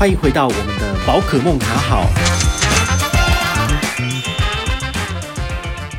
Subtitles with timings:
[0.00, 2.06] 欢迎回到我们的宝可梦卡好。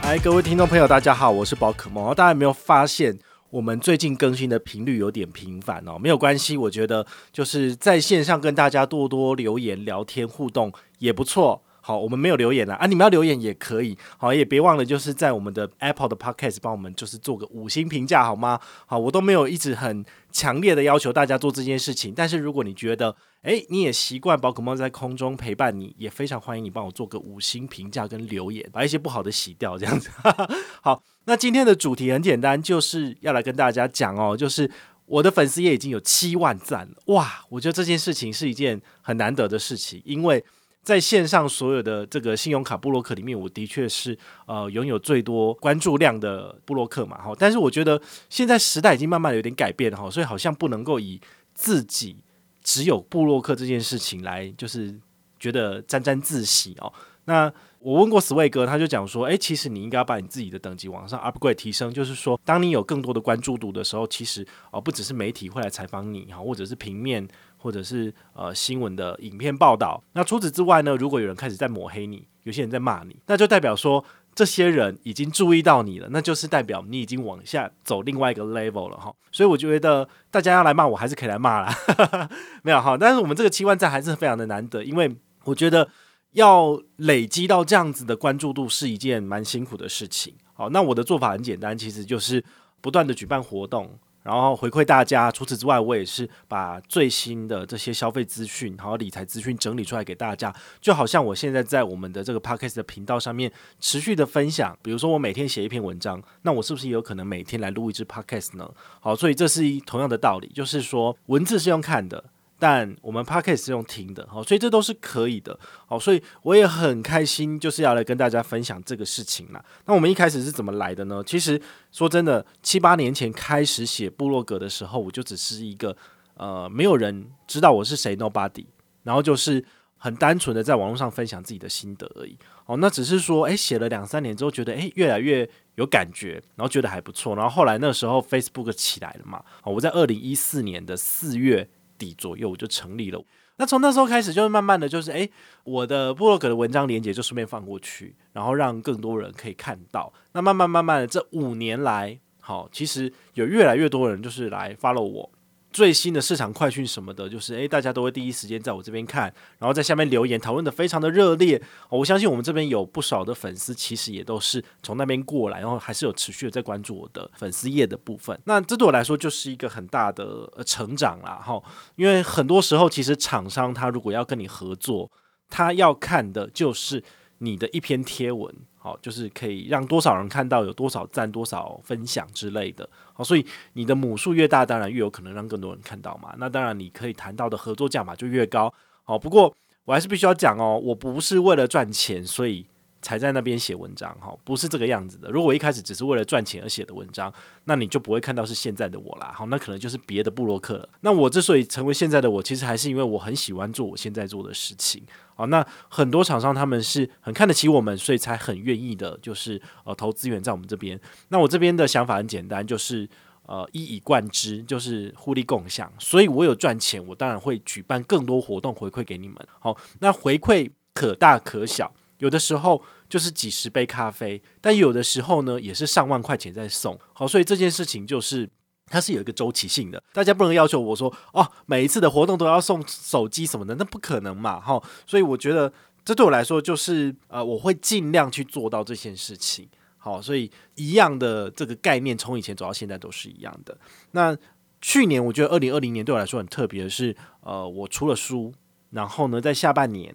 [0.00, 2.14] 嗨，各位听众朋友，大家好，我是宝可梦。
[2.14, 3.18] 大家有没有发现，
[3.50, 5.98] 我们最近更新的频率有点频繁哦？
[5.98, 11.64] 没有关系，我觉得就是在线上跟大家多多留言、聊天、互动也不错。
[11.88, 13.96] 好，我们没有留言了啊，你们要留言也可以。
[14.18, 18.60] 好，也别忘了，就是在我们的 Apple 的 Podcast 帮我们就是做个五星评价，好吗？
[18.84, 22.12] 好，我都没有一直很强烈的要求大家做这件事情。
[22.14, 30.10] 但是如果你觉得，诶，你也习惯宝可梦在空中陪伴你，也非常欢迎你帮我做个五星评价跟留言，把一些不好的洗掉，这样子。
[30.84, 34.70] 好，那今天的主题很简单，就是要来跟大家讲哦，就是
[35.06, 37.46] 我的粉丝也已经有七万赞了，哇！
[37.48, 40.44] 我觉得这件事情是一件很难得的事情，因为。
[40.88, 44.16] 在线上所有的这个信用卡布洛克里面，我的确是
[44.46, 47.30] 呃拥有最多关注量的布洛克嘛哈。
[47.38, 51.20] 但是我觉得现在时代已经慢慢的有点改变哈，所以好像不能够以
[51.52, 52.16] 自己
[52.62, 54.98] 只有布洛克这件事情来就是
[55.38, 56.90] 觉得沾沾自喜哦。
[57.26, 67.28] 那我问过 Sway 哥，他就讲说，诶，其实你应该要把你自己的等级往上 upgrade 提升，就是说，当你有更多的关注度的时候，其实哦不只是媒体会来采访你哈，或者是平面。
[67.58, 74.02] 或者是呃新闻的影片报道，那除此之外呢，如果有人开始在抹黑你，有些人在骂你，那就代表说
[74.34, 79.12] 这些人已经注意到你了，那就是代表你已经往下走另外一个 level 了哈。
[79.32, 81.76] 所以我觉得大家要来骂我还是可以来骂啦，
[82.62, 82.96] 没有哈。
[82.96, 85.14] 但是我们这个七万赞还是非常的难得，因为
[85.44, 85.88] 我觉得
[86.32, 90.34] 要累积到这样子的关注度是一件蛮辛苦的事情。
[90.54, 92.42] 好，那我的做法很简单，其实就是
[92.80, 93.98] 不断的举办活动。
[94.28, 95.32] 然后回馈大家。
[95.32, 100.54] 除此之外，我也是把最新的这些消费资讯，然后理财资讯整理出来给大家。
[100.82, 104.76] 就好像我现在在我们的这个 Podcast 的频道上面持续的分享。
[104.82, 108.70] 比如说，我每天写一篇文章，那我是不是也有可能每天来录一支 Podcast 呢？
[109.00, 112.22] 好，所以这是一同样的道理，就是说文字是用看的。
[112.60, 115.56] 但我们 Podcast 是用听的，好，所以这都是可以的，
[115.86, 119.64] 好，所以我也很开心，就是要来跟大家分享这个事情啦。
[119.86, 121.22] 那我们一开始是怎么来的呢？
[121.24, 121.60] 其实
[121.92, 125.96] 说真的，七八年前开始写部落格的时候，我就只是一个
[126.34, 128.66] 呃，没有人知道我是谁，Nobody，
[129.04, 129.64] 然后就是
[129.96, 132.36] 很单纯的在网络上分享自己的心得而已。
[132.66, 141.68] 哦，那只是说，诶，写了两三年之后，觉得诶越来越有感觉，然后觉得还不错，然后后来那时候 Facebook 起来了嘛，哦，我在二零一四年的四月。
[141.98, 143.22] 底左右我就成立了。
[143.56, 145.28] 那从那时候开始，就是慢慢的就是，诶，
[145.64, 150.12] 我的部落格的文章连接就顺便放过去，然后让更多人可以看到。
[150.32, 155.28] 那慢慢慢慢的，这五年来，好，其实有越来越多人就是来 follow 我。
[155.70, 161.60] 最新的市场快讯什么的，就是诶，大家都会第一时间在我这边看，然后在下面留言讨论得非常的热烈。
[161.90, 168.38] 我相信我们这边有不少的粉丝，其实也都是从那边过来，然后还是有持续的在关注我的粉丝页的部分。
[168.44, 171.62] 那这对我来说就是一个很大的成长啦，哈。
[171.96, 175.10] 因为很多时候，其实厂商他如果要跟你合作，
[175.50, 177.02] 他要看的就是
[177.38, 178.54] 你的一篇贴文。
[178.76, 182.88] 好，就是可以让多少人看到，有多少赞、多少分享之类的。
[183.12, 186.34] 好，所以你的母数越大，当然越有可能让更多人看到嘛。
[186.38, 188.72] 那当然，你可以谈到的合作价码就越高。
[189.02, 189.52] 好，不过
[189.84, 192.66] 我还是必须要讲哦，我不是为了赚钱，所以。
[193.00, 195.30] 才在那边写文章，哈，不是这个样子的。
[195.30, 197.32] 如果一开始只是为了赚钱而写的文章，
[197.64, 200.88] 那你就不会看到是现在的我啦，好，那可能就是别的部落客了。
[201.00, 205.02] 那我之所以成为现在的我，其实还是因为我很喜欢做我现在做的事情，
[205.36, 211.00] 好，那很多厂商他们是很看得起我们，所以才很愿意的，就是呃投资源在我们这边。
[211.28, 213.08] 那我这边的想法很简单，就是
[213.46, 215.92] 呃一以贯之，就是互利共享。
[215.98, 219.36] 所以我有赚钱，我当然会举办更多活动回馈给你们。
[219.60, 221.92] 好，那回馈可大可小。
[222.18, 226.98] 有的时候就是几十杯咖啡，但有的时候呢，也是上万块钱在送。
[227.12, 228.48] 好，所以这件事情就是
[228.86, 234.60] 它是有一个周期性的，大家不能要求我说哦，每一次的活动都要送手机什么的，那不可能嘛。
[234.60, 235.72] 哈，所以我觉得
[236.04, 239.68] 这对我来说就是呃，我会尽量去做到这件事情。
[239.96, 243.78] 好，所以一样的这个概念从以前走到现在都是一样的。
[244.12, 244.36] 那
[244.80, 248.52] 去年我觉得二零二零年对我来说很特别的是，呃，我出了书，
[248.90, 250.14] 然后呢，在下半年。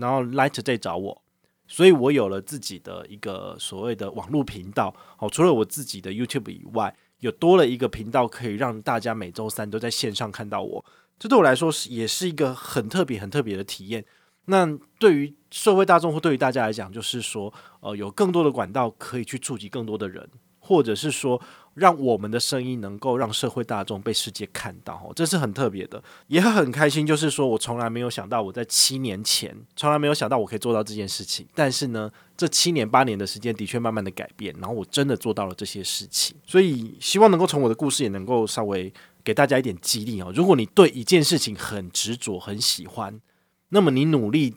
[0.00, 1.22] 然后 Light 在找我，
[1.68, 4.94] 所以我有了自己的一个所谓的网络频道。
[5.16, 10.84] 好，除了我自己的 YouTube 以外，有多了一个频道，可以让大家每周三都在线上看到我。
[11.18, 14.04] 这对我来说是也是一个很特别、很特别的体验。
[14.46, 14.66] 那
[14.98, 20.28] 对于社会大众或对于大家来讲，就是说，呃，有更多的管道可以去触及更多的人，
[20.70, 21.42] 或者是说。
[21.74, 27.06] 让我们的声音能够让社会大众被世界看到，这是很特别的，也很开心。
[27.06, 31.46] 就是说我从来没有想到，我在七年前从来没有想到我可以做到这件事情。
[31.54, 36.36] 但是呢，这七年八年的时间的确慢慢的改变，然后我真的做到了这些事情。
[36.44, 40.32] 所以希望能够从我的故事也能够稍微给大家一点激励哦。
[40.34, 43.20] 如果你对一件事情很执着、很喜欢，
[43.68, 44.56] 那么你努力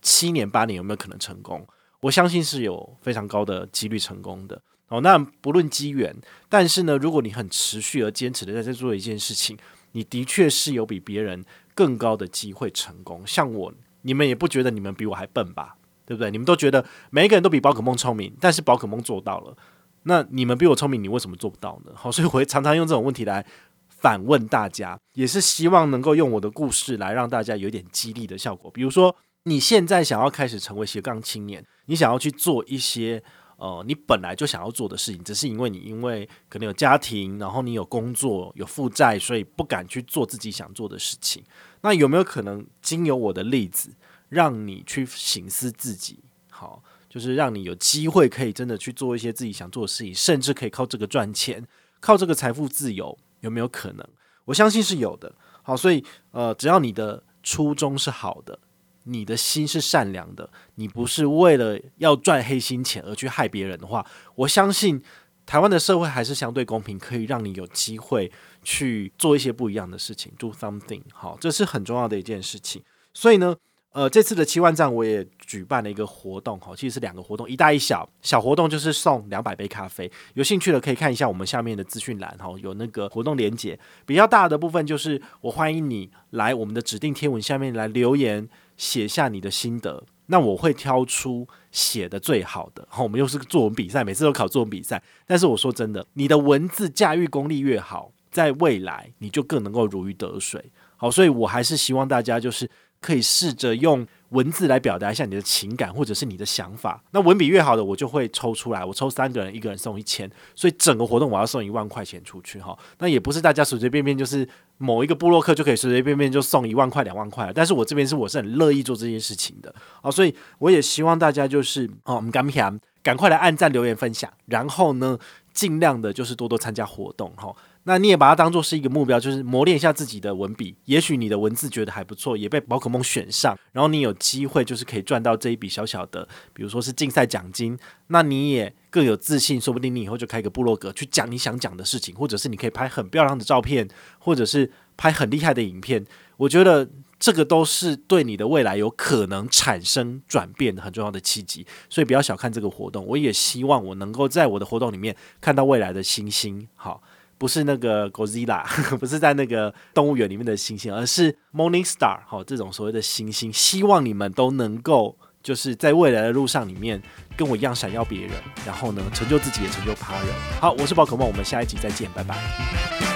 [0.00, 1.68] 七年八年有没有可能成功？
[2.00, 5.00] 我相信是有非常高的几率成功的哦。
[5.00, 6.14] 那不论机缘，
[6.48, 9.56] 但是呢，如果你很持续而坚持的在这做一件事情，
[9.92, 11.44] 你的确是有比别人
[11.74, 13.22] 更高的机会成功。
[13.26, 13.72] 像我，
[14.02, 15.76] 你们也不觉得你们比我还笨吧？
[16.06, 16.30] 对不对？
[16.30, 19.56] 你们都觉得每一个人都比宝可梦聪明，但是宝可梦做到了。
[20.02, 21.92] 那你们比我聪明，你为什么做不到呢？
[21.94, 23.46] 好，所以我会常常用这种问题来
[23.88, 28.70] 反问大家，也是希望能够用我的故事来让大家有点激励的效果。
[28.70, 31.64] 比如说，你现在想要开始成为斜杠青年。
[31.86, 33.22] 你想要去做一些
[33.56, 41.42] 呃，你本来就想要做的事情，只是因为你因为可能有家庭，然后你有工作有负债，所以不敢去做自己想做的事情。
[41.80, 43.90] 那有没有可能经由我的例子，
[44.28, 46.18] 让你去省思自己？
[46.50, 51.66] 好，就是让你有机会可以真的去做一些自己想做的事情，甚至可以靠这个赚钱，
[52.00, 54.06] 靠这个财富自由，有没有可能？
[54.44, 55.34] 我相信是有的。
[55.62, 58.58] 好，所以呃，只要你的初衷是好的。
[59.04, 64.04] 你的心是善良的，你不是为了要赚黑心钱而去害别人的话，
[64.34, 65.02] 我相信
[65.46, 71.02] 台湾的社会还是相对公平，可以让你有机会去做一些不一样的事情，do something。
[71.12, 72.82] 好，这是很重要的一件事情。
[73.12, 73.54] 所以呢，
[73.92, 78.08] 呃，这次的七万赞我也举办了一个活动，哈，其实是两个活动，一大一小。
[78.22, 83.78] 小活动就是送两百杯咖啡，有兴趣的可以看一下我们下面的资讯栏，哈，有那个活动连接。
[84.06, 88.48] 比较大的部分就是我欢迎你来我们的指定贴文下面来留言。
[88.76, 92.86] 写下你的心得，那我会挑出写的最好的。
[92.88, 95.02] 好，我们又是个作文比赛，每次都考作文比赛。
[95.26, 100.72] 但是我说真的，你的文字驾驭功力越好，在未来你就更能够如鱼得水。
[100.96, 102.70] 好，所以我还是希望大家就是。
[103.04, 107.04] 可以试着用文字来表达一下你的情感，或者是你的想法。
[107.10, 108.82] 那文笔越好的，我就会抽出来。
[108.82, 112.74] 我抽三个人，一个人送一千，所以整个活动我要送一万块钱出去哈。
[113.00, 114.48] 那也不是大家随随便便就是
[114.78, 117.52] 某一个部落客就可以随随便便就送一万块、两万块。
[117.54, 125.18] 但是我这边是我是很乐意做这件事情的啊，所以我也希望大家就是哦，我们赶紧赶快来按赞、留言、分享，然后呢，
[125.52, 127.54] 尽量的就是多多参加活动哈。
[127.86, 130.74] 那你也把它当做是一个目标，就是磨练一下自己的文笔。
[130.86, 137.78] 也许你的文字觉得还不错，也被宝可梦选上，然后你有机会就是可以赚到这一笔小小的，比如说是竞赛奖金。
[138.06, 143.86] 那你也更有自信，说不定你以后就开个部落格去讲你想讲的事情，或者是你可以拍很漂亮的照片，
[144.18, 146.06] 或者是拍很厉害的影片。
[146.38, 146.88] 我觉得
[147.18, 151.66] 这个都是对你的未来有可能产生转变的很重要的契机。
[151.90, 156.66] 所以不要小看这个活动，我也希望我能够在我的活动里面看到未来的星星。
[156.76, 157.02] 好。
[157.38, 158.64] 不是那个 Godzilla，
[158.98, 163.52] 不是在那个动物园里面的星星，而是 Morning Star，好，这种所谓的星星。
[163.52, 167.02] 希望你们都能够就是在未来的路上里面
[167.36, 168.32] 跟我一样闪耀别人，
[168.64, 170.26] 然后呢，成就自己也成就他人。
[170.60, 173.13] 好，我是宝可梦，我们下一集再见，拜拜。